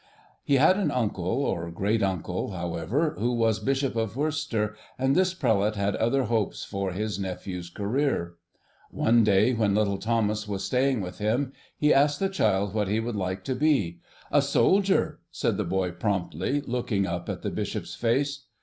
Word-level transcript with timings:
He 0.43 0.55
had 0.55 0.77
an 0.77 0.89
uncle, 0.89 1.45
or 1.45 1.69
great 1.69 2.01
uncle, 2.01 2.49
however, 2.53 3.13
who 3.19 3.33
was 3.33 3.59
Bishop 3.59 3.95
of 3.95 4.15
Worcester, 4.15 4.75
and 4.97 5.15
this 5.15 5.35
Prelate 5.35 5.75
had 5.75 5.95
other 5.97 6.23
hopes 6.23 6.63
for 6.63 6.91
his 6.91 7.19
nephew's 7.19 7.69
career. 7.69 8.33
One 8.89 9.23
day, 9.23 9.53
when 9.53 9.75
little 9.75 9.99
Thomas 9.99 10.47
was 10.47 10.63
staying 10.63 11.01
with 11.01 11.19
him, 11.19 11.53
he 11.77 11.93
asked 11.93 12.19
the 12.19 12.29
child 12.29 12.73
what 12.73 12.87
he 12.87 12.99
would 12.99 13.15
like 13.15 13.43
to 13.43 13.53
be. 13.53 13.99
'A 14.31 14.41
soldier,' 14.41 15.19
said 15.29 15.57
the 15.57 15.63
boy 15.63 15.91
promptly, 15.91 16.61
looking 16.61 17.05
up 17.05 17.29
in 17.29 17.37
the 17.41 17.51
Bishop's 17.51 17.93
face. 17.93 18.47